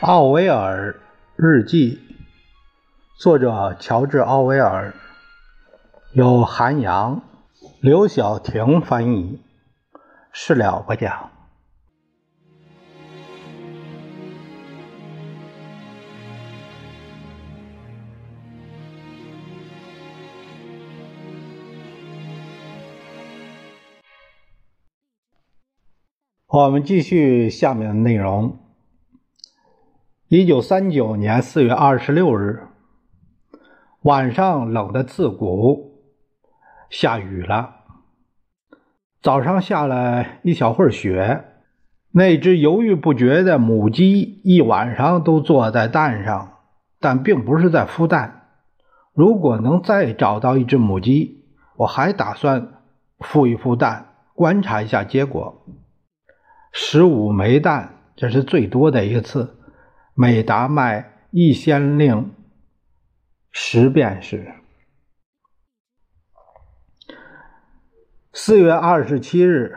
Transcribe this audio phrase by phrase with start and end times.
[0.00, 1.00] 奥威尔
[1.36, 1.98] 日记，
[3.18, 4.94] 作者乔治·奥威尔，
[6.12, 7.22] 由韩阳、
[7.80, 9.40] 刘晓婷翻译，
[10.32, 11.30] 事了不讲。
[26.48, 28.65] 我们继续下面的内容。
[30.28, 32.66] 一九三九年四月二十六日
[34.02, 36.00] 晚上，冷得刺骨，
[36.90, 37.76] 下雨了。
[39.22, 41.44] 早上下了一小会儿雪，
[42.10, 46.54] 那只犹豫不决的母鸡一晚上都坐在蛋上，
[46.98, 48.48] 但并不是在孵蛋。
[49.14, 51.44] 如果能再找到一只母鸡，
[51.76, 52.82] 我还打算
[53.20, 55.64] 孵一孵蛋，观察一下结果。
[56.72, 59.52] 十五枚蛋，这是最多的一次。
[60.18, 62.30] 每达卖一先令
[63.50, 64.54] 十便士。
[68.32, 69.76] 四月二十七日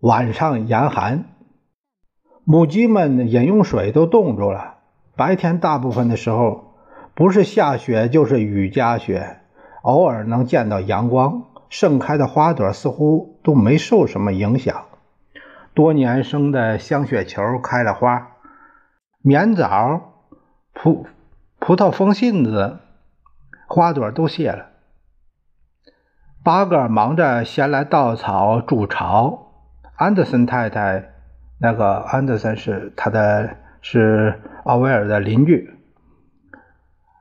[0.00, 1.26] 晚上严寒，
[2.42, 4.78] 母鸡们饮用水都冻住了。
[5.14, 6.74] 白天大部分的时候，
[7.14, 9.42] 不是下雪就是雨夹雪，
[9.82, 11.44] 偶尔能见到阳光。
[11.70, 14.86] 盛开的花朵似乎都没受什么影响。
[15.72, 18.31] 多年生的香雪球开了花。
[19.24, 20.14] 棉枣、
[20.72, 21.06] 葡
[21.60, 22.80] 葡萄、风信子
[23.68, 24.66] 花朵都谢了。
[26.42, 29.52] 八哥忙着衔来稻草筑巢。
[29.94, 31.12] 安德森太太，
[31.60, 35.72] 那个安德森是他的，是奥威尔的邻居。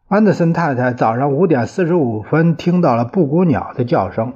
[0.08, 4.34] 安德森太太早上五点四十五分听到了布谷鸟的叫声。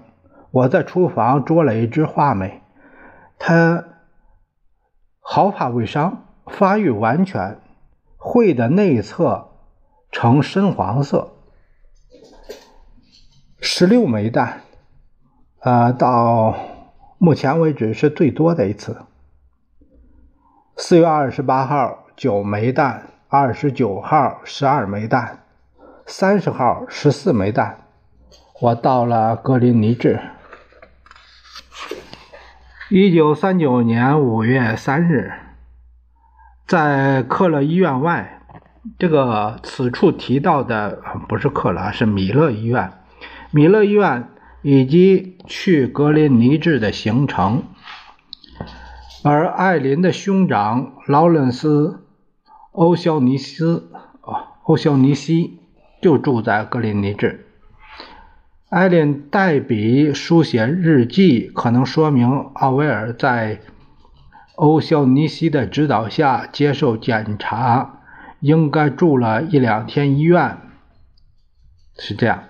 [0.52, 2.62] 我在厨房捉了一只画眉，
[3.40, 3.86] 它
[5.20, 6.25] 毫发未伤。
[6.48, 7.60] 发育完全，
[8.18, 9.50] 喙的内侧
[10.12, 11.34] 呈深黄色，
[13.60, 14.62] 十六枚蛋，
[15.60, 16.56] 呃，到
[17.18, 19.06] 目前为止是最多的一次。
[20.78, 25.44] 四月二十八号九枚蛋，二十九号十二枚蛋，
[26.06, 27.88] 三十号十四枚蛋。
[28.62, 30.20] 我到了格林尼治。
[32.90, 35.45] 一九三九年五月三日。
[36.68, 38.42] 在克勒医院外，
[38.98, 42.92] 这个此处提到的不是克勒，是米勒医院。
[43.52, 44.30] 米勒医院
[44.64, 47.62] 以及去格林尼治的行程，
[49.24, 52.04] 而艾琳的兄长劳伦斯·
[52.72, 55.60] 欧肖尼斯啊，欧肖尼西
[56.02, 57.46] 就住在格林尼治。
[58.70, 63.60] 艾琳代笔书写日记，可能说明奥威尔在。
[64.56, 68.00] 欧肖尼西的指导下接受检查，
[68.40, 70.58] 应该住了一两天医院。
[71.98, 72.44] 是这样。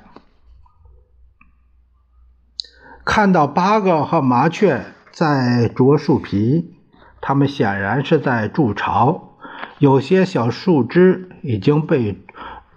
[3.03, 6.75] 看到八个和麻雀在啄树皮，
[7.21, 9.37] 它们显然是在筑巢。
[9.79, 12.23] 有些小树枝已经被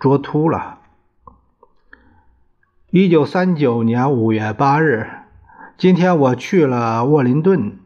[0.00, 0.78] 啄秃了。
[2.90, 5.06] 一九三九年五月八日，
[5.76, 7.78] 今天我去了沃林顿。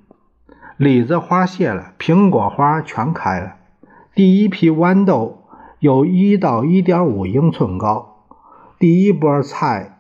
[0.82, 3.54] 李子花谢了，苹果花全开了。
[4.16, 5.44] 第一批豌豆
[5.78, 8.24] 有一到一点五英寸高。
[8.80, 9.98] 第一波菜，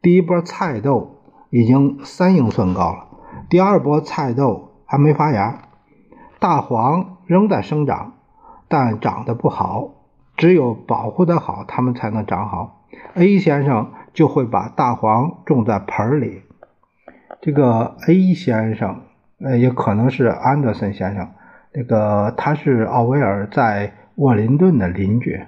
[0.00, 1.16] 第一波菜豆
[1.50, 3.08] 已经三英寸高了。
[3.50, 5.62] 第二波菜豆还没发芽。
[6.38, 8.12] 大黄仍在生长，
[8.68, 9.94] 但长得不好。
[10.36, 12.84] 只有保护得好，它们才能长好。
[13.14, 16.42] A 先生就会把大黄种在盆里。
[17.40, 19.00] 这个 A 先生。
[19.40, 21.30] 呃，也可能是安德森先生，
[21.72, 25.44] 那个他是奥威尔在沃林顿的邻居。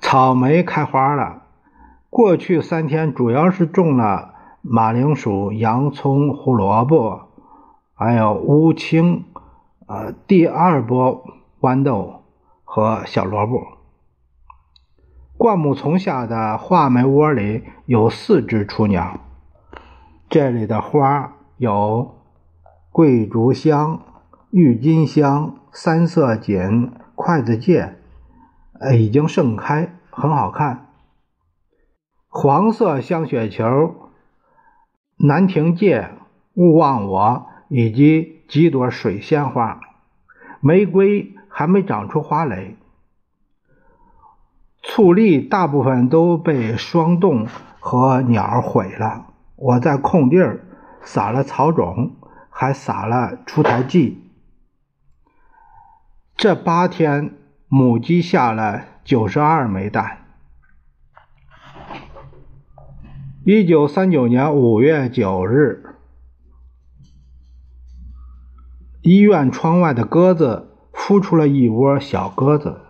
[0.00, 1.42] 草莓开花了，
[2.08, 7.28] 过去三天主要是种了马铃薯、洋葱、胡萝卜，
[7.94, 9.26] 还有乌青，
[9.86, 11.22] 呃，第二波
[11.60, 12.22] 豌豆
[12.64, 13.60] 和小萝卜。
[15.36, 19.20] 灌木丛下的画眉窝里有四只雏鸟。
[20.30, 22.14] 这里的花有
[22.92, 24.00] 桂竹香、
[24.50, 27.96] 郁金香、三色堇、筷子芥，
[28.78, 30.86] 呃，已经盛开，很好看。
[32.28, 33.96] 黄色香雪球、
[35.16, 36.10] 南亭芥、
[36.54, 39.80] 勿忘我以及几朵水仙花，
[40.60, 42.76] 玫瑰还没长出花蕾。
[44.80, 47.48] 醋栗大部分都被霜冻
[47.80, 49.26] 和鸟毁了。
[49.60, 50.64] 我在空地儿
[51.02, 52.16] 撒了草种，
[52.48, 54.24] 还撒了除苔剂。
[56.34, 57.34] 这八天
[57.68, 60.24] 母鸡下了九十二枚蛋。
[63.44, 65.96] 一九三九年五月九日，
[69.02, 72.80] 医院窗外的鸽子孵出了一窝小鸽子。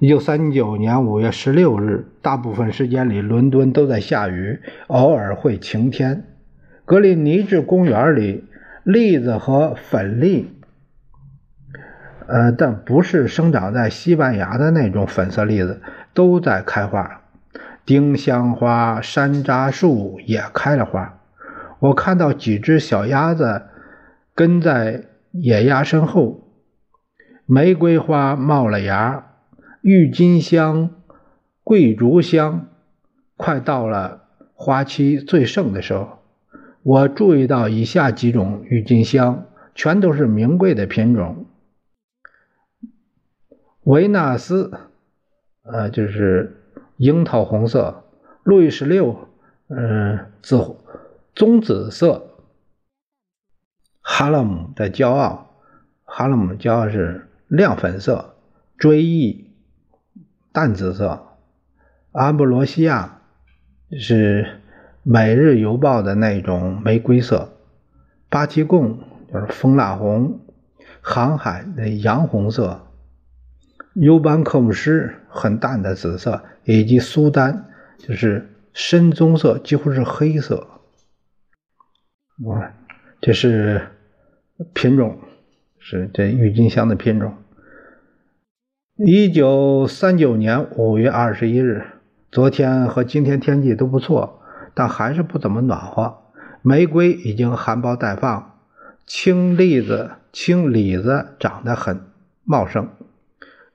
[0.00, 6.22] 一九三九年五月十六日，大部分时间里伦敦都在下雨，偶尔会晴天。
[6.84, 8.44] 格林尼治公园里，
[8.84, 10.52] 栗子和粉栗，
[12.28, 15.82] 呃，但不是生长在西班牙的那种粉色栗子，
[16.14, 17.22] 都在开花。
[17.84, 21.18] 丁香花、山楂树也开了花。
[21.80, 23.62] 我看到几只小鸭子
[24.36, 26.44] 跟在野鸭身后。
[27.46, 29.24] 玫瑰花冒了芽。
[29.80, 30.90] 郁金香、
[31.62, 32.68] 桂竹香
[33.36, 36.18] 快到了花期最盛的时候，
[36.82, 41.46] 我注意到以下几种郁金香，全都是名贵的品种：
[43.84, 44.72] 维纳斯，
[45.62, 46.62] 呃，就是
[46.96, 48.02] 樱桃红色；
[48.42, 49.28] 路易十六，
[49.68, 50.76] 嗯，紫
[51.34, 52.22] 棕紫色；
[54.00, 55.54] 哈勒姆的骄傲，
[56.04, 58.34] 哈勒姆骄傲是亮粉色；
[58.76, 59.47] 追忆。
[60.58, 61.36] 淡紫色，
[62.10, 63.20] 阿布罗西亚
[63.92, 64.42] 是
[65.04, 67.52] 《每日邮报》的那种玫瑰色，
[68.28, 68.98] 巴提贡
[69.32, 70.40] 就是蜂蜡红，
[71.00, 72.88] 航海的洋红色，
[73.94, 77.66] 尤班克姆斯很淡的紫色，以及苏丹
[77.96, 80.66] 就是深棕色，几乎是黑色。
[82.42, 82.72] 哇，
[83.20, 83.86] 这是
[84.74, 85.20] 品种，
[85.78, 87.32] 是这郁金香的品种。
[89.00, 91.84] 一九三九年五月二十一日，
[92.32, 94.40] 昨天和今天天气都不错，
[94.74, 96.18] 但还是不怎么暖和。
[96.62, 98.58] 玫瑰已经含苞待放，
[99.06, 102.00] 青栗子、青李子长得很
[102.42, 102.88] 茂盛，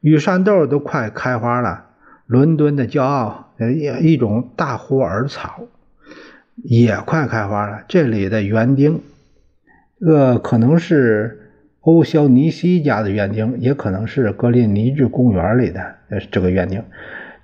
[0.02, 1.86] 羽扇豆都快开花了。
[2.26, 3.54] 伦敦的骄傲，
[4.02, 5.62] 一种大虎耳草
[6.58, 7.86] 也快开花了。
[7.88, 9.00] 这里的园丁，
[10.06, 11.40] 呃，可能是。
[11.83, 16.81] 欧肖尼西家的园丁，也可能是格林尼治公园里的呃这个园丁。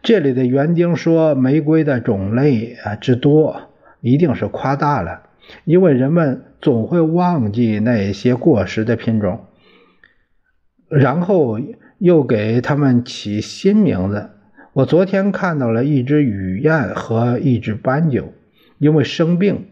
[0.01, 3.63] 这里的园丁说，玫瑰的种类啊之多，
[3.99, 5.23] 一定是夸大了，
[5.65, 9.41] 因为人们总会忘记那些过时的品种，
[10.87, 11.59] 然后
[11.97, 14.29] 又给他们起新名字。
[14.71, 18.31] 我昨天看到了一只雨燕和一只斑鸠，
[18.77, 19.65] 因为生病。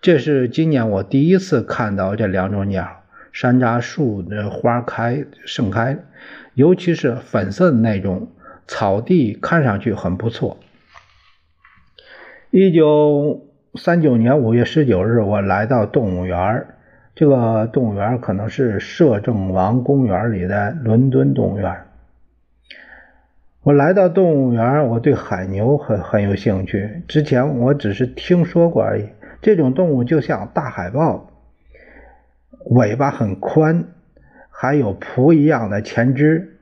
[0.00, 3.01] 这是今年我第一次看到这两种鸟。
[3.32, 5.98] 山楂树的花开盛开，
[6.54, 8.28] 尤其是粉色的那种。
[8.68, 10.56] 草地看上去很不错。
[12.50, 13.44] 一九
[13.74, 16.64] 三九年五月十九日，我来到动物园
[17.14, 21.82] 这个动物园可能是摄政王公园里的伦敦动物园。
[23.62, 27.02] 我来到动物园，我对海牛很很有兴趣。
[27.08, 29.08] 之前我只是听说过而已。
[29.42, 31.31] 这种动物就像大海豹。
[32.66, 33.84] 尾巴很宽，
[34.50, 36.58] 还有蹼一样的前肢。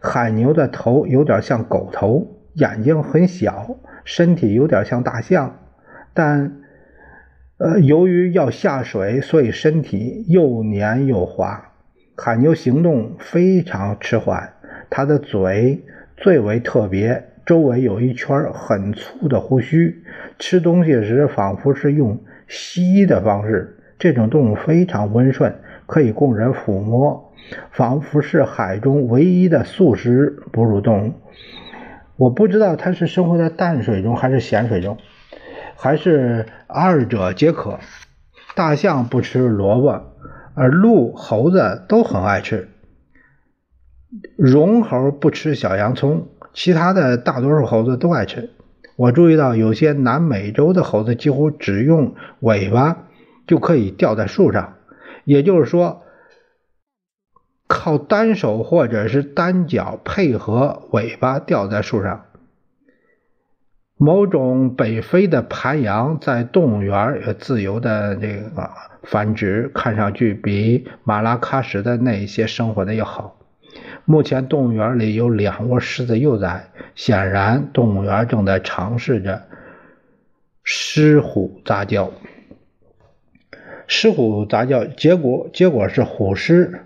[0.00, 5.58] 海牛的头有点像狗头，眼睛很小，身体有点像大象，
[6.14, 6.58] 但
[7.58, 11.72] 呃，由于要下水，所以身体又黏又滑。
[12.16, 14.52] 海牛行动非常迟缓，
[14.88, 15.82] 它的嘴
[16.16, 20.02] 最为特别，周围有一圈很粗的胡须，
[20.38, 23.75] 吃东西时仿佛是用吸的方式。
[23.98, 27.32] 这种动物非常温顺，可以供人抚摸，
[27.70, 31.12] 仿佛是海中唯一的素食哺乳动物。
[32.16, 34.98] 我不知道它是生活在淡水中还是咸水中，
[35.76, 37.78] 还是二者皆可。
[38.54, 40.02] 大象不吃萝卜，
[40.54, 42.68] 而鹿、猴子都很爱吃。
[44.36, 48.50] 绒猴不吃小洋葱，其他的大多数猴子都爱吃。
[48.96, 53.08] 我注意到有些南美洲的猴子几乎只用尾巴。
[53.46, 54.74] 就可以吊在树上，
[55.24, 56.02] 也就是说，
[57.66, 62.26] 靠单手或者是单脚配合尾巴吊在树上。
[63.98, 68.70] 某种北非的盘羊在动物园自由的这个
[69.04, 73.38] 繁殖，看上去比马拉喀什的那些生活的要好。
[74.04, 79.44] 目前动物园里有两窝狮子幼崽，显然动物园正在尝试着
[80.62, 82.12] 狮虎杂交。
[83.88, 86.80] 狮虎杂交，结果结果是虎狮，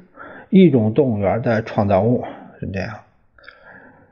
[0.51, 2.25] 一种动物园的创造物
[2.61, 2.91] 是这样。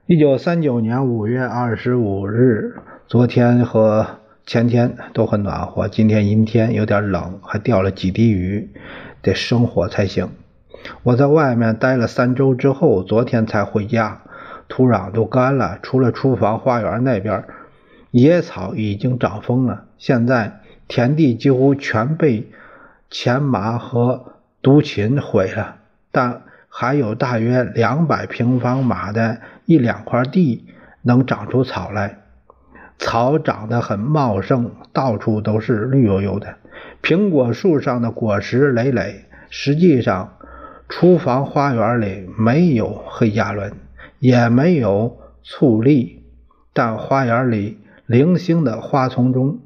[0.07, 2.77] 一九三九年五月二十五日，
[3.07, 4.07] 昨天和
[4.47, 8.71] 前天都很暖和，今天阴天，有点冷，还掉了几滴雨，
[9.21, 10.31] 得生火才行。
[11.03, 14.23] 我在外面待了三周之后，昨天才回家，
[14.67, 17.45] 土壤都干了，除了厨房、花园那边，
[18.11, 19.85] 野草已经长疯了。
[19.99, 22.47] 现在田地几乎全被
[23.11, 25.77] 前马和毒芹毁了，
[26.13, 30.67] 但还有大约两百平方码的一两块地
[31.03, 32.19] 能长出草来，
[32.99, 36.57] 草长得很茂盛，到处都是绿油油的。
[37.03, 39.25] 苹果树上的果实累累。
[39.51, 40.37] 实际上，
[40.91, 43.73] 厨房花园里没有黑加仑，
[44.19, 46.23] 也没有醋栗，
[46.75, 49.61] 但花园里零星的花丛中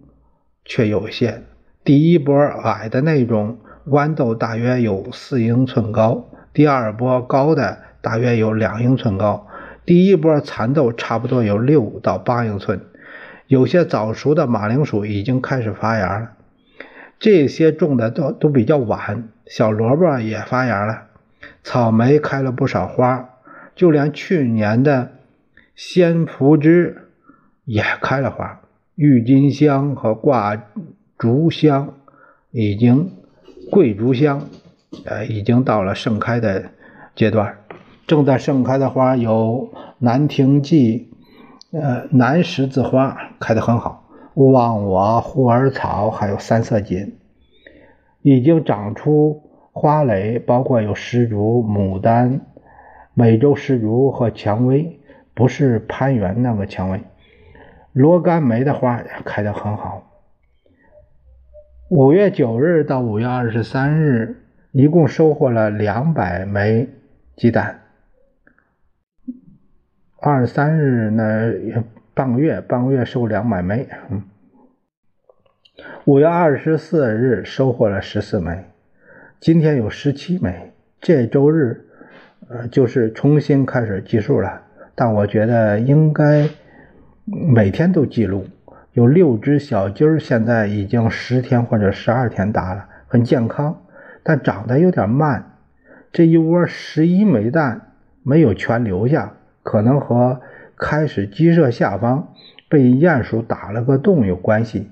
[0.65, 1.47] 却有限。
[1.85, 3.59] 第一波矮的那种
[3.89, 9.49] 豌豆大约有四英寸高，第二波高的大约有两英寸高，
[9.85, 12.81] 第一波蚕豆差不多有六到八英寸。
[13.49, 16.31] 有些早熟的马铃薯已经开始发芽了。
[17.19, 21.09] 这些种的都都比较晚，小萝卜也发芽了，
[21.65, 23.29] 草莓开了不少花，
[23.75, 25.11] 就连去年的
[25.75, 27.09] 鲜蒲枝
[27.65, 28.61] 也开了花，
[28.95, 30.57] 郁金香和挂
[31.19, 31.95] 竹香
[32.51, 33.13] 已经
[33.71, 34.43] 桂竹香，
[35.05, 36.65] 呃，已经到了盛开的
[37.15, 37.57] 阶段，
[38.07, 41.11] 正在盛开的花有南亭记，
[41.71, 44.01] 呃，南十字花开得很好。
[44.35, 47.13] 勿忘我、虎耳草还有三色堇，
[48.23, 49.43] 已经长出
[49.73, 52.41] 花蕾，包括有石竹、牡丹、
[53.15, 54.99] 美洲石竹和蔷薇，
[55.35, 57.01] 不是攀援那个蔷薇。
[57.93, 60.03] 罗干梅的花开得很好。
[61.95, 64.37] 五月九日到五月二十三日，
[64.71, 66.89] 一共收获了两百枚
[67.37, 67.83] 鸡蛋。
[70.19, 71.53] 二十三日呢？
[72.15, 73.87] 半个月，半个月收两百枚。
[74.09, 74.23] 嗯，
[76.07, 78.65] 五月二十四日收获了十四枚，
[79.39, 80.73] 今天有十七枚。
[80.99, 81.85] 这周日，
[82.49, 84.63] 呃，就是重新开始计数了。
[84.95, 86.49] 但我觉得应该
[87.27, 88.47] 每天都记录。
[88.93, 93.83] 有六只小鸡儿，现在已经十天或者十二天大了，很健康，
[94.23, 95.57] 但长得有点慢。
[96.13, 100.41] 这一窝十一枚蛋没有全留下，可能和。
[100.75, 102.33] 开始鸡舍下方
[102.69, 104.91] 被鼹鼠打了个洞有关系，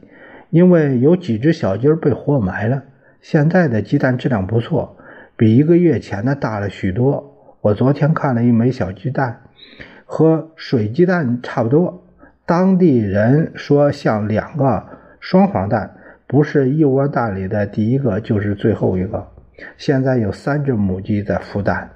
[0.50, 2.85] 因为有几只小鸡儿被活埋了。
[3.21, 4.97] 现在的鸡蛋质量不错，
[5.37, 7.35] 比一个月前的大了许多。
[7.61, 9.40] 我昨天看了一枚小鸡蛋，
[10.04, 12.07] 和水鸡蛋差不多。
[12.50, 14.85] 当地人说像两个
[15.21, 15.95] 双黄蛋，
[16.26, 19.28] 不是一窝蛋里的第一个就是最后一个。
[19.76, 21.88] 现在有三只母鸡在孵蛋。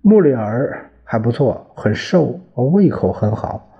[0.00, 0.90] 穆里尔。
[1.04, 2.38] 还不错，很瘦，
[2.72, 3.70] 胃口很好，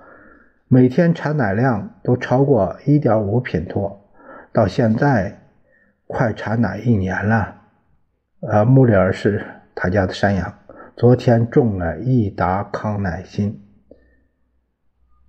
[0.67, 4.09] 每天产奶量都超过一点五品托，
[4.53, 5.39] 到现在
[6.07, 7.55] 快产奶一年了。
[8.39, 10.51] 呃，穆里尔是他家的山羊，
[10.95, 13.61] 昨天种了一打康乃馨。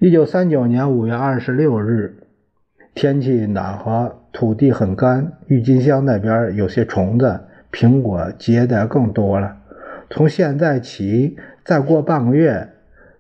[0.03, 2.23] 一九三九年五月二十六日，
[2.95, 7.41] 天气暖和，土地很干，郁金香那边有些虫子，
[7.71, 9.59] 苹果结的更多了。
[10.09, 11.37] 从现在起。
[11.63, 12.71] 再过半个月，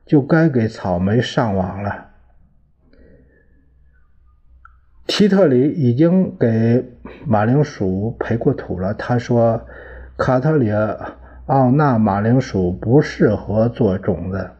[0.06, 2.06] 就该给草莓上网了。
[5.06, 6.96] 提特里已经给
[7.26, 8.94] 马铃薯培过土了。
[8.94, 9.66] 他说，
[10.16, 10.72] 卡特里
[11.44, 14.50] 奥纳马铃薯不适合做种子，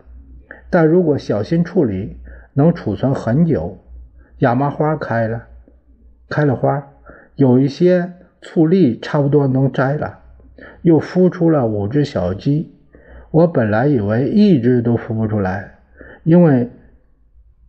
[0.71, 2.17] 但如果小心处理，
[2.55, 3.79] 能储存很久。
[4.39, 5.49] 亚麻花开了，
[6.29, 6.89] 开了花，
[7.35, 10.21] 有一些醋栗差不多能摘了，
[10.83, 12.73] 又孵出了五只小鸡。
[13.31, 15.75] 我本来以为一只都孵不出来，
[16.25, 16.71] 因为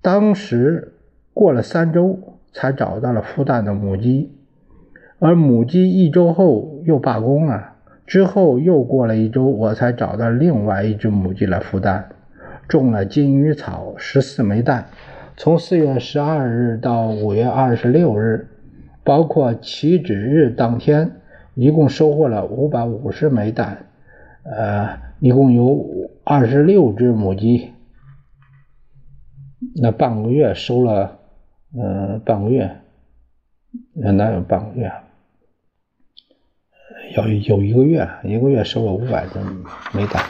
[0.02, 0.94] 当时
[1.34, 4.38] 过了三周才找到了孵蛋的母鸡，
[5.20, 7.74] 而母鸡一周后又罢工了。
[8.08, 12.10] 之后又过了一周，我才找到另外一只母鸡来孵蛋，
[12.72, 14.88] 种了金鱼草十四枚蛋。
[15.36, 18.48] 从四月十二日到五月二十六日，
[19.04, 21.20] 包括起止日当天，
[21.54, 23.88] 一共收获了五百五十枚蛋。
[24.44, 27.74] 呃，一共有二十六只母鸡，
[29.76, 31.20] 那半个月收了，
[31.78, 32.78] 呃，半个月，
[33.94, 35.04] 哪有半个月啊？
[37.18, 39.40] 有有一个月，一个月收了五百只
[39.92, 40.24] 没蛋。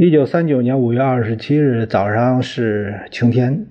[0.00, 3.66] 一九三九年五月二十七日早上是晴天，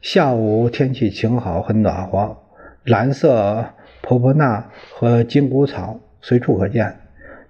[0.00, 2.36] 下午天气晴好，很暖和，
[2.82, 3.64] 蓝色
[4.02, 6.00] 婆婆纳和金谷草。
[6.20, 6.96] 随处可见，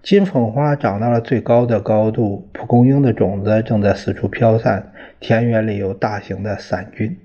[0.03, 7.19] 金凤花长到了最高的高度，蒲公英的种子正在四处飘散，田园里有大型的伞菌。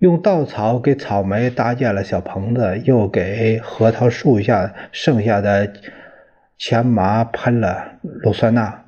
[0.00, 5.72] 用稻草给草莓搭建了小棚子，又给核桃树下剩下的
[6.58, 8.80] 钱麻喷了硫酸钠。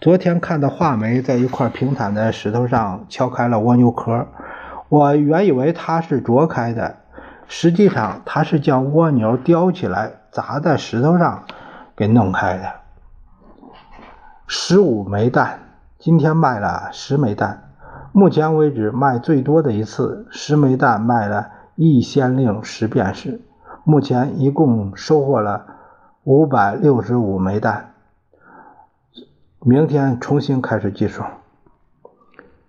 [0.00, 4.28] 昨天看到画眉在一块平坦的石头上敲开了蜗牛壳，
[4.88, 6.98] 我原以为它是啄开的，
[7.48, 11.42] 实际上它是将蜗牛叼起来砸在石头上
[11.96, 12.62] 给弄开的。
[14.46, 15.58] 十五枚蛋，
[15.98, 17.64] 今天卖了十枚蛋。
[18.12, 23.40] 目前为止卖最多的一次，十枚蛋卖了一先令十便士。
[23.82, 25.66] 目前一共收获了
[26.22, 27.87] 五百六十五枚蛋。
[29.60, 31.24] 明天重新开始计数。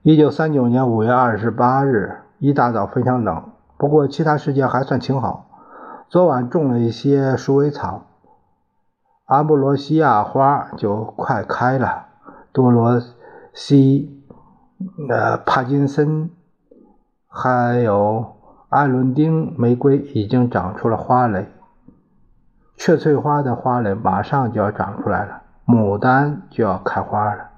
[0.02, 5.46] 一九三九年五月二十八日一大早非常冷，不过其他时间还算晴好。
[6.10, 8.08] 昨晚种了一些鼠尾草，
[9.26, 12.08] 阿布罗西亚花就快开了，
[12.52, 13.00] 多罗
[13.54, 14.16] 西。
[15.10, 16.32] 呃，帕金森
[17.28, 18.38] 还有
[18.70, 21.52] 艾伦丁玫瑰已经长出了花蕾，
[22.78, 27.50] 雀翠花的花蕾马上就要长出来了，牡丹就要开花了。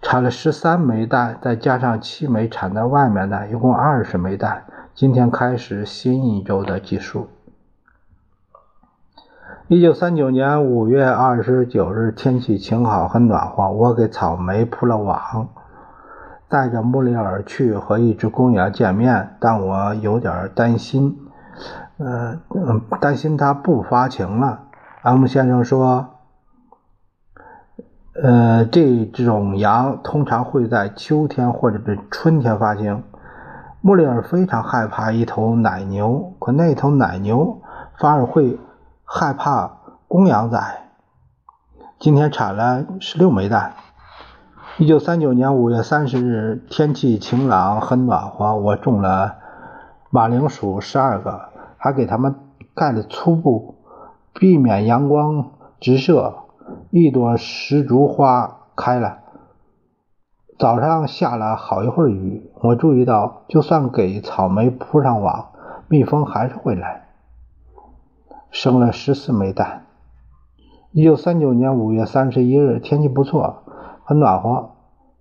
[0.00, 4.64] 产了十三枚蛋，再加上七枚产在外面的，一共二十枚蛋。
[4.94, 7.28] 今天开始新一周的计数。
[9.68, 15.48] 一九三九年五月二十九日，天气晴好，很暖和，我给草莓铺了网。
[16.48, 21.18] 带着穆里尔去和一只公羊见面，但我有点担心，
[21.98, 22.38] 呃，
[22.98, 24.60] 担心它不发情了。
[25.02, 26.11] M 先生说，
[28.14, 33.04] 呃，这种羊通常会在秋天或者是春天发情。
[33.80, 37.62] 穆里尔非常害怕一头奶牛，可那头奶牛
[37.98, 38.58] 反而会
[39.04, 39.78] 害怕
[40.08, 40.60] 公羊仔。
[41.98, 43.72] 今天产了十六枚蛋。
[44.76, 48.56] 一九三九年五月三十日，天气晴朗，很暖和。
[48.56, 49.36] 我种了
[50.10, 52.34] 马铃薯十二个，还给它们
[52.74, 53.76] 盖了粗布，
[54.34, 56.34] 避免阳光直射。
[56.94, 59.20] 一朵石竹花开了。
[60.58, 65.52] 早上下了好一会儿雨，我注意到，就算给草莓铺上网，
[65.88, 67.08] 蜜蜂还是会来。
[68.50, 69.86] 生了十四枚蛋。
[70.90, 73.62] 一九三九年五月三十一日，天气不错。
[74.04, 74.72] 很暖和，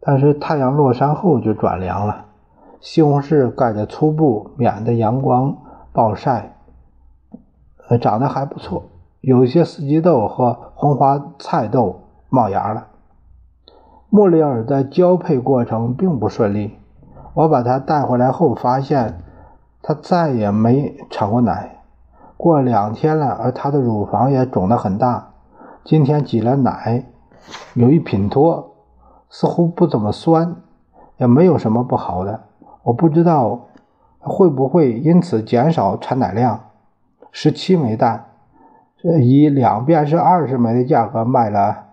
[0.02, 2.26] 但是太阳落山后就转凉了。
[2.82, 5.56] 西红柿盖着粗布，免得阳光
[5.94, 6.58] 暴晒，
[7.88, 8.91] 呃，长得还不错。
[9.22, 12.88] 有些四季豆和红花菜豆冒芽了。
[14.10, 16.80] 莫里尔的交配过程并不顺利。
[17.36, 19.22] 我把它带回来后，发现
[19.84, 21.84] 它再也没产过奶。
[22.36, 25.34] 过两天了，而它的乳房也肿得很大。
[25.84, 27.06] 今天挤了奶，
[27.76, 28.74] 有一品脱。
[29.30, 30.56] 似乎不怎么酸，
[31.18, 32.42] 也没有什么不好的。
[32.84, 33.68] 我不知道
[34.20, 36.60] 会不会因此减少产奶量。
[37.32, 38.31] 十七枚蛋，
[39.02, 41.88] 这以两边是二十枚的价格卖了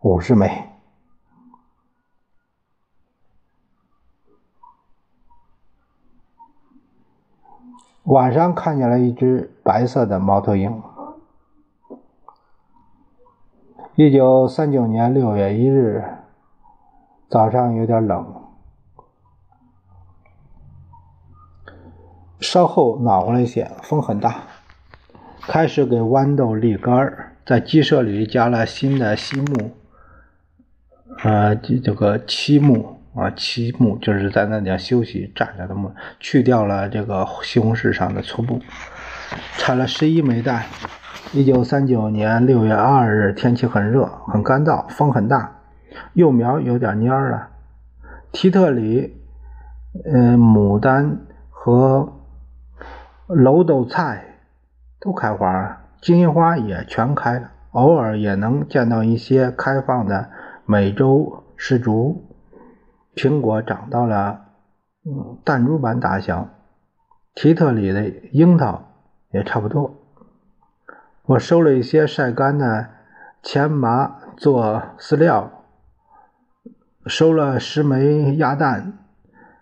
[0.00, 0.68] 五十枚。
[8.04, 10.82] 晚上看见了一只白色的猫头鹰。
[13.94, 16.04] 一九三九年六月一日。
[17.30, 18.26] 早上有点冷，
[22.40, 24.34] 稍后暖和了一些，风很大。
[25.42, 29.72] 开始给豌豆沥干，在鸡舍里加了新的西木，
[31.24, 38.60] 呃，这这个漆木啊，漆木就是在那点休息站着的木，去掉了这个西红柿上的粗布，
[39.56, 40.64] 产了十一枚蛋。
[41.32, 45.58] 一九三九年六月二日，天气很热，很干燥，风很大。
[46.14, 47.48] 幼苗有点蔫了，
[48.32, 49.16] 提特里、
[50.04, 51.18] 呃牡丹
[51.50, 52.20] 和
[53.28, 54.29] 楼斗菜
[55.00, 60.30] 都开花了，金银花也全开了，偶尔也能见到一些开放的
[60.66, 62.26] 美洲石竹。
[63.14, 64.42] 苹果长到了
[65.04, 66.48] 嗯弹珠般大小，
[67.34, 68.82] 提特里的樱桃
[69.32, 69.94] 也差不多。
[71.24, 72.88] 我收了一些晒干的
[73.42, 75.50] 钱麻做饲料。
[77.06, 78.98] 收了十枚鸭蛋，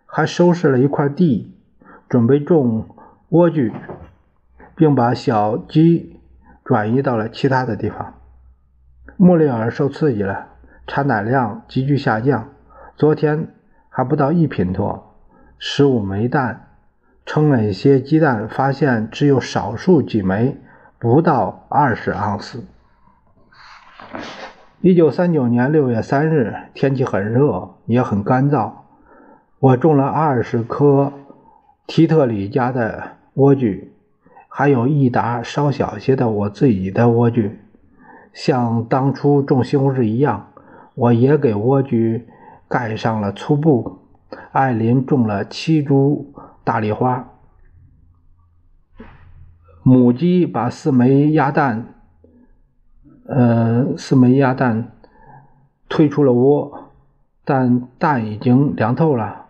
[0.05, 1.57] 还收拾了一块地，
[2.09, 2.88] 准备种
[3.31, 3.72] 莴苣，
[4.79, 6.21] 并把小鸡
[6.64, 8.14] 转移到了其他的地方。
[9.17, 10.47] 莫里尔受刺激了，
[10.87, 12.51] 产奶量急剧下降。
[12.97, 13.49] 昨天
[13.88, 15.17] 还不到一品托，
[15.59, 16.69] 十五枚蛋，
[17.27, 20.57] 称了一些鸡蛋，发现只有少数几枚，
[21.01, 22.64] 不到二十盎司。
[24.81, 28.71] 一九三九年六月三日，天气很热，也很干燥。
[29.59, 31.12] 我种了二十棵
[31.88, 33.88] 提特里家的莴苣，
[34.49, 37.53] 还有一打稍小些的我自己的莴苣。
[38.33, 40.49] 像当初种西红柿一样，
[40.95, 42.25] 我也给莴苣
[42.69, 43.99] 盖上了粗布。
[44.53, 47.31] 艾琳种了七株大丽花，
[49.83, 51.95] 母鸡把四枚鸭蛋，
[53.27, 54.93] 呃，四枚鸭蛋
[55.89, 56.91] 推出了窝，
[57.45, 59.47] 但蛋已经凉透了。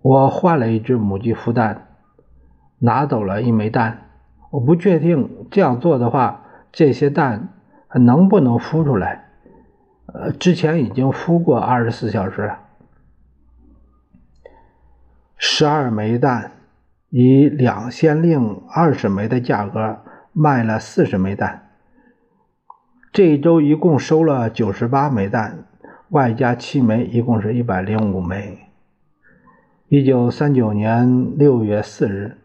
[0.00, 1.89] 我换了一只母鸡孵蛋，
[2.80, 4.08] 拿走了一枚蛋。
[4.50, 7.50] 我不确定这样做的话，这些蛋
[7.94, 9.26] 能不能孵出来。
[10.06, 12.50] 呃，之前已经孵过二十四小时。
[15.36, 16.50] 十二枚蛋，
[17.10, 20.00] 以两先令二十枚的价格
[20.32, 21.70] 卖了四十枚蛋。
[23.12, 25.64] 这一周一共收了九十八枚蛋，
[26.08, 28.58] 外加七枚，一共是一百零五枚。
[29.88, 32.36] 一九三九年六月四日，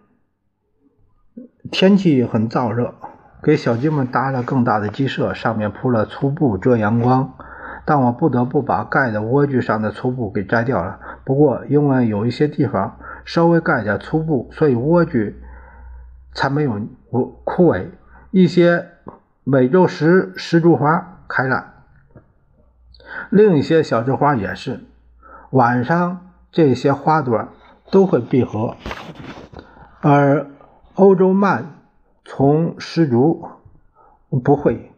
[1.72, 2.94] 天气很燥热，
[3.42, 7.34] 给小鸡们搭了更大的鸡舍，上面铺了粗布遮阳光。
[7.88, 11.00] 但我不得不把盖的莴苣上的粗布给摘掉了。
[11.24, 15.36] 不过，因为有一些地方稍微盖点粗布，所以莴苣
[16.34, 16.80] 才没有
[17.12, 17.86] 枯枯萎。
[18.32, 18.88] 一些
[19.44, 21.74] 美洲石石竹花开了，
[23.30, 24.82] 另一些小枝花也是。
[25.52, 27.48] 晚上这些花朵
[27.92, 28.76] 都会闭合，
[30.02, 30.48] 而
[30.96, 31.82] 欧洲蔓
[32.24, 33.50] 从石竹
[34.44, 34.94] 不会。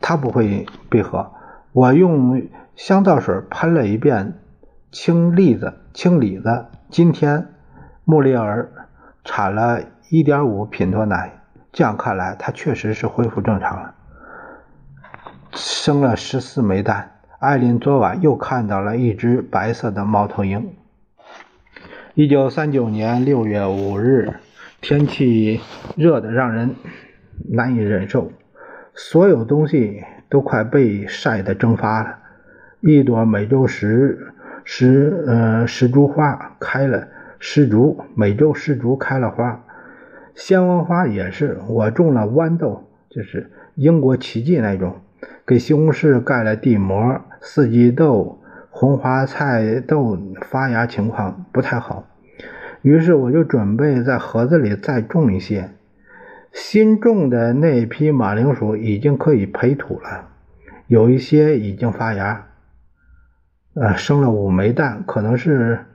[0.00, 1.32] 它不会闭合。
[1.72, 4.38] 我用香皂水喷了一遍
[4.92, 6.66] 青栗子，青李子。
[6.88, 7.48] 今天
[8.04, 8.70] 穆丽尔
[9.24, 11.40] 产了一点五品多奶，
[11.72, 13.94] 这样看来，它确实是恢复正常了，
[15.50, 17.10] 生了十四枚蛋。
[17.40, 20.76] 艾琳昨晚又看到了一只白色的猫头鹰。
[22.18, 24.32] 一九三九年六月五日，
[24.80, 25.60] 天气
[25.96, 26.74] 热得让人
[27.50, 28.32] 难以忍受。
[28.94, 32.20] 所有东西都快被晒得蒸发了。
[32.80, 34.32] 一朵美洲石
[34.64, 37.06] 石呃石竹花开了，
[37.38, 39.62] 石竹美洲石竹开了花，
[40.34, 41.58] 鲜文花也是。
[41.68, 44.96] 我种了豌豆，就是英国奇迹那种，
[45.46, 47.20] 给西红柿盖了地膜。
[47.42, 48.40] 四季豆、
[48.78, 52.04] 红花菜豆发芽情况不太好，
[52.82, 55.70] 于是我就准备在盒子里再种一些。
[56.52, 60.28] 新种的那批马铃薯已经可以培土了，
[60.88, 62.48] 有一些已经发芽，
[63.72, 65.86] 呃，生了五枚蛋，可能是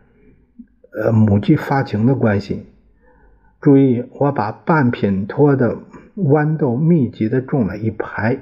[0.92, 2.66] 呃母鸡发情的关系。
[3.60, 5.78] 注意，我把半品托的
[6.16, 8.40] 豌豆密集的种了一排，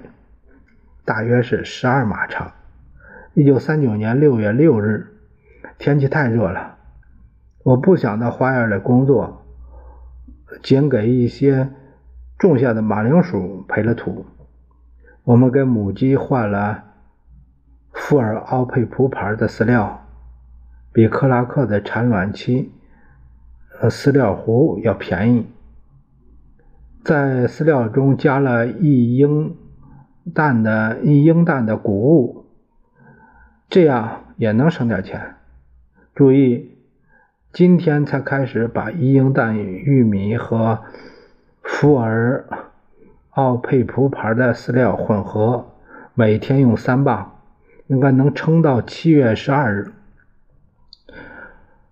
[1.04, 2.54] 大约是十二码长。
[3.40, 5.08] 一九三九年六月六日，
[5.78, 6.76] 天气太热了，
[7.64, 9.46] 我不想到花园里工作，
[10.62, 11.70] 仅给一些。
[12.38, 14.26] 种下的马铃薯培了土，
[15.24, 16.84] 我们给母鸡换了
[17.94, 20.06] 富尔奥佩普牌的饲料，
[20.92, 22.74] 比克拉克的产卵期
[23.80, 25.48] 呃饲料壶要便宜。
[27.06, 29.56] 在饲料中加了一英
[30.34, 32.39] 担的一英担的谷物，
[33.70, 35.36] 这样也能省点钱。
[36.16, 36.78] 注意，
[37.54, 40.80] 今天才开始把一英担玉米和。
[41.62, 42.46] 福尔
[43.30, 45.72] 奥佩普牌的饲料混合，
[46.16, 47.40] 每天用三磅，
[47.86, 49.92] 应该能撑到七月十二日。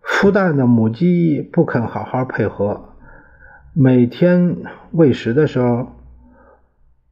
[0.03, 2.89] 孵蛋的母鸡不肯好好配合，
[3.73, 4.57] 每天
[4.91, 5.95] 喂食的时候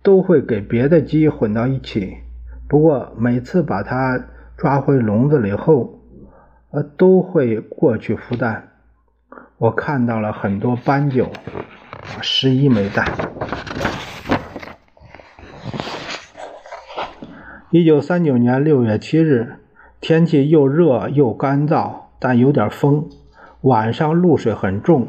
[0.01, 2.17] 都会给别的鸡混到一起。
[2.67, 4.19] 不过每次把它
[4.57, 5.99] 抓回笼子里后，
[6.71, 8.69] 呃，都会过去孵蛋。
[9.57, 11.29] 我看到了很多斑鸠。
[12.21, 13.05] 十一枚蛋。
[17.71, 19.55] 一九三九年六月七日，
[19.99, 23.09] 天气又热又干燥，但有点风。
[23.61, 25.07] 晚上露水很重。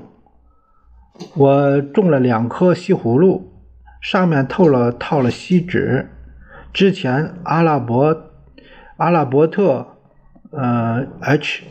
[1.37, 3.53] 我种了两棵西葫芦，
[4.01, 6.09] 上面透了套了锡纸。
[6.73, 8.15] 之前阿拉伯
[8.97, 9.87] 阿拉伯特
[10.51, 11.65] 呃 H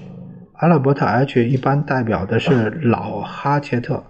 [0.53, 4.03] 阿拉伯特 H 一般代表的是老哈切特。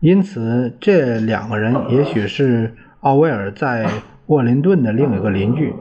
[0.00, 3.88] 因此，这两个人也许是奥威尔在
[4.26, 5.74] 沃林顿的另一个邻居，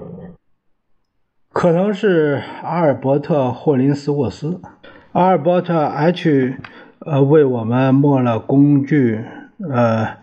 [1.51, 4.61] 可能是阿尔伯特·霍林斯沃斯。
[5.13, 6.57] 阿尔伯特 H，
[6.99, 9.25] 呃，为我们磨了工具，
[9.67, 10.17] 呃，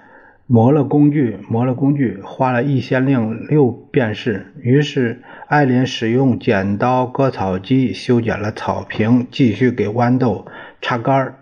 [0.50, 4.54] 磨了工具，磨了工具，花了一先令六便士。
[4.62, 10.46] 于是艾琳使用剪刀、割草机修剪了草坪，继续给豌豆
[10.80, 11.34] 插杆儿。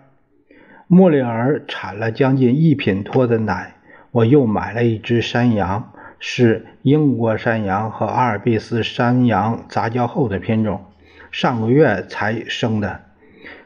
[0.87, 3.75] 莫里尔产了将近一品托的奶。
[4.11, 10.83] 我又买了一只山羊，是英国山羊和阿尔卑斯山羊杂交后的品种，
[11.31, 13.03] 上个月才生的，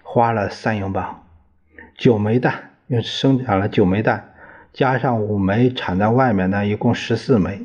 [0.04, 1.23] 花了三英镑。
[1.97, 4.27] 九枚蛋，又生产了九枚蛋。
[4.73, 7.60] 加上五枚产在外面的，一共十四枚，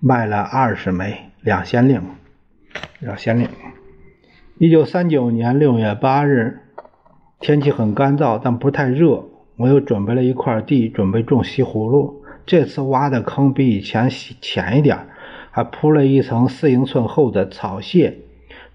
[0.00, 2.00] 卖了二十枚，两先令，
[3.00, 3.48] 两先令。
[4.58, 6.60] 一九三九年六月八日，
[7.40, 9.24] 天气很干燥，但不太热。
[9.56, 12.22] 我又准备了一块地，准备种西葫芦。
[12.46, 15.08] 这次挖的坑比以前浅一点，
[15.50, 18.18] 还铺了一层四英寸厚的草屑。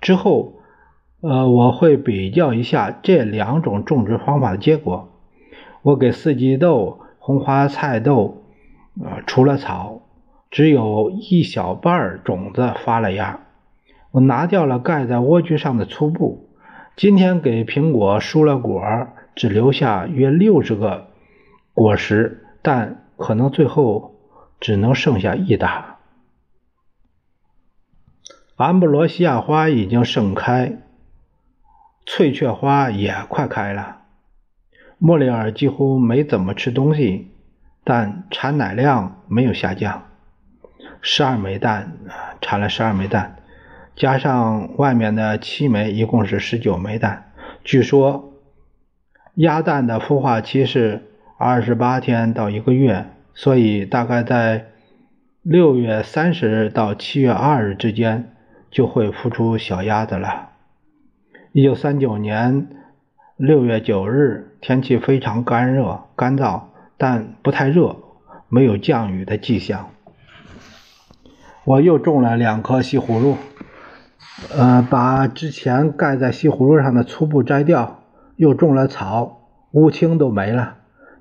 [0.02, 0.56] 之后，
[1.22, 5.10] 呃，我会比较一下这两种种植方法的结果。
[5.84, 7.00] 我给四季豆。
[7.24, 8.42] 红花菜豆，
[9.00, 10.02] 呃，除了草，
[10.50, 13.42] 只有一小半种子发了芽。
[14.10, 16.50] 我拿掉了盖在莴苣上的粗布。
[16.96, 18.82] 今天给苹果疏了果，
[19.36, 21.10] 只留下约六十个
[21.76, 24.16] 果实，但可能最后
[24.60, 26.00] 只能剩下一打。
[28.56, 30.80] 安布罗西亚花已经盛开，
[32.08, 34.01] 翠雀花也快开了。
[35.04, 37.32] 莫里尔几乎没怎么吃东西，
[37.84, 40.04] 但产奶量没有下降。
[41.02, 41.94] 十二枚蛋，
[42.40, 43.38] 产了十二枚蛋，
[43.96, 47.32] 加上外面的七枚，一共是十九枚蛋。
[47.64, 48.32] 据说
[49.34, 51.02] 鸭蛋的孵化期是
[51.36, 54.68] 二十八天到一个月，所以大概在
[55.42, 58.36] 六月三十日到七月二日之间
[58.70, 60.50] 就会孵出小鸭子了。
[61.54, 62.68] 一九三九年。
[63.38, 66.62] 六月九日，天气非常干热、干燥，
[66.96, 67.96] 但不太热，
[68.48, 69.90] 没有降雨的迹象。
[71.66, 73.38] 我又种了两棵西葫芦，
[74.56, 78.04] 呃，把之前盖在西葫芦上的粗布摘掉，
[78.36, 80.76] 又种了草，乌青都没了，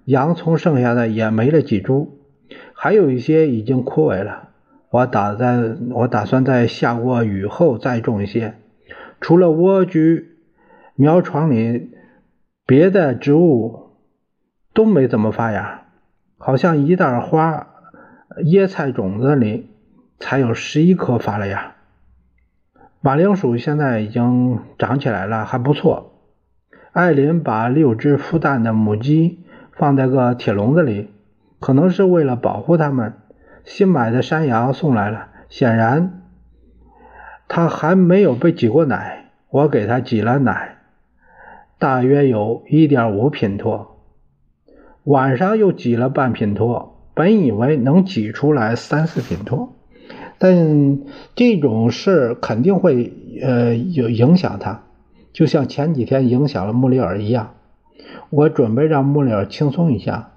[0.05, 2.18] 洋葱剩下的也没了几株，
[2.74, 4.50] 还有一些已经枯萎了。
[4.90, 5.57] 我打在，
[5.92, 8.57] 我打算在下过雨后再种一些。
[9.18, 10.26] 除了莴苣
[10.94, 11.92] 苗床里。
[12.70, 13.96] 别的植物
[14.72, 15.88] 都没怎么发芽，
[16.38, 17.66] 好像一袋花
[18.44, 19.72] 椰菜种子里
[20.20, 21.74] 才有十一颗发了芽。
[23.00, 26.12] 马铃薯现在已经长起来了，还不错。
[26.92, 31.11] 艾琳把六只孵蛋的母鸡放在个铁笼子里，
[31.59, 33.14] 可能是为了保护它们。
[33.64, 36.22] 新买的山羊送来了，显然
[37.48, 40.69] 它还没有被挤过奶，我给它挤了奶。
[41.80, 43.96] 大约有一点五品托，
[45.04, 46.98] 晚上又挤了半品托。
[47.14, 49.72] 本以为能挤出来三四品托，
[50.36, 51.00] 但
[51.34, 54.84] 这种事肯定会呃有影响他，
[55.32, 57.54] 就像前几天影响了穆里尔一样。
[58.28, 60.32] 我准备让穆里尔轻松一下，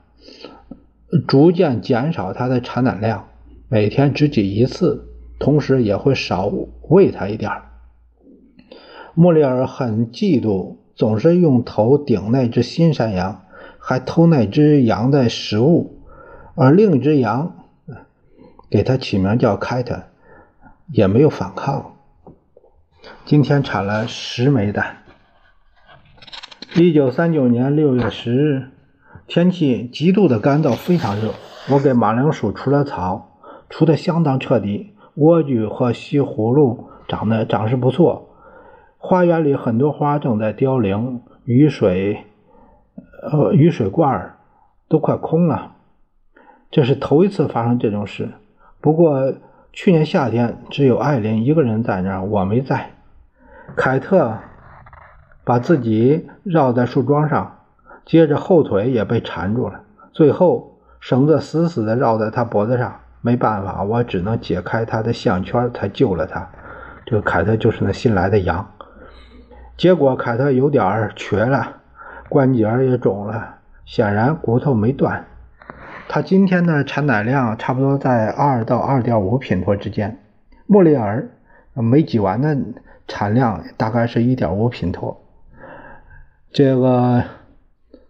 [1.28, 3.28] 逐渐减少他的产奶量，
[3.68, 6.50] 每天只挤一次，同时也会少
[6.88, 7.52] 喂他一点。
[9.14, 10.78] 穆里尔很嫉妒。
[10.96, 13.42] 总是用头顶那只新山羊，
[13.80, 16.00] 还偷那只羊的食物，
[16.56, 17.56] 而另一只羊
[18.70, 20.04] 给他起名叫凯特，
[20.92, 21.96] 也没有反抗。
[23.26, 24.98] 今天产了十枚蛋。
[26.76, 28.70] 一九三九年六月十日，
[29.28, 31.34] 天气极度的干燥，非常热。
[31.70, 33.38] 我给马铃薯除了草，
[33.70, 34.92] 除的相当彻底。
[35.16, 38.33] 莴苣和西葫芦长得长势不错。
[39.06, 42.24] 花园里很多花正在凋零，雨水，
[43.22, 44.38] 呃，雨水罐儿
[44.88, 45.74] 都快空了。
[46.72, 48.30] 这是头一次发生这种事。
[48.80, 49.34] 不过
[49.74, 52.92] 去年夏天只有艾琳一个人在那儿，我没在。
[53.76, 54.38] 凯特
[55.44, 57.58] 把自己绕在树桩上，
[58.06, 59.82] 接着后腿也被缠住了，
[60.14, 63.02] 最后绳子死死地绕在他脖子上。
[63.20, 66.48] 没办法，我只能解开他的项圈，才救了他。
[67.06, 68.66] 这个凯特就是那新来的羊。
[69.76, 71.78] 结果凯特有点儿瘸了，
[72.30, 73.56] 关节也肿了，
[73.86, 75.26] 显然骨头没断。
[76.08, 80.20] 他今天的产奶量差不多在二到二点五品托之间。
[80.68, 81.28] 莫里尔
[81.74, 82.56] 没挤完的
[83.08, 85.20] 产量大概是一点五品托。
[86.52, 87.24] 这个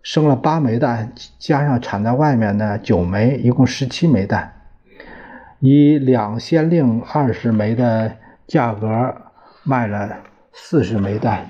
[0.02, 4.52] 生了八枚蛋，加上产在外面的九枚，一共十七枚蛋，
[5.60, 9.16] 以两先令二十枚的价格
[9.64, 10.18] 卖了。
[10.54, 11.50] 四十枚蛋，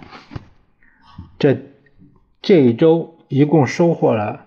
[1.37, 1.61] 这
[2.41, 4.45] 这一周一共收获了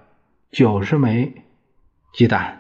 [0.50, 1.44] 九十枚
[2.14, 2.55] 鸡蛋。